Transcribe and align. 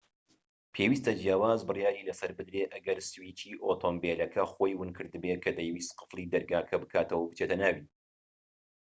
پێویستە 0.73 1.11
جیاواز 1.21 1.59
بڕیاری 1.69 2.07
لەسەر 2.09 2.31
بدرێت 2.37 2.69
ئەگەر 2.73 2.97
سویچی 3.11 3.59
ئۆتۆمبیلەکەی 3.65 4.49
خۆی 4.53 4.77
ونکردبێت 4.81 5.39
کە 5.45 5.51
دەیویست 5.59 5.93
قفڵی 5.99 6.31
دەرگاکە 6.33 6.75
بکاتەوە 6.83 7.19
و 7.21 7.29
بچێتە 7.31 7.55
ناوی 7.61 7.81